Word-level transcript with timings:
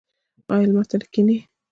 ایا 0.53 0.65
لمر 0.67 0.85
ته 0.89 0.95
کینئ؟ 1.13 1.37